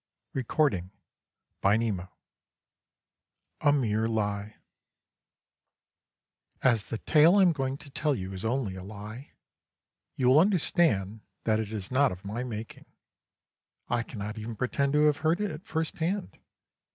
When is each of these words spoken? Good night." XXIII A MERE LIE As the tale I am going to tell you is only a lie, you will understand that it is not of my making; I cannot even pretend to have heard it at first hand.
Good 0.33 0.47
night." 0.57 0.83
XXIII 1.63 2.07
A 3.61 3.71
MERE 3.71 4.07
LIE 4.07 4.55
As 6.63 6.85
the 6.87 6.97
tale 6.97 7.35
I 7.35 7.43
am 7.43 7.51
going 7.51 7.77
to 7.77 7.91
tell 7.91 8.15
you 8.15 8.33
is 8.33 8.43
only 8.43 8.73
a 8.75 8.81
lie, 8.83 9.33
you 10.15 10.27
will 10.29 10.39
understand 10.39 11.21
that 11.43 11.59
it 11.59 11.71
is 11.71 11.91
not 11.91 12.11
of 12.11 12.25
my 12.25 12.43
making; 12.43 12.85
I 13.89 14.01
cannot 14.01 14.39
even 14.39 14.55
pretend 14.55 14.93
to 14.93 15.01
have 15.05 15.17
heard 15.17 15.39
it 15.39 15.51
at 15.51 15.67
first 15.67 15.97
hand. 15.99 16.39